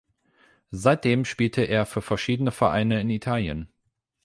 [0.71, 3.67] Seitdem spielte er für verschiedene Vereine in Italien.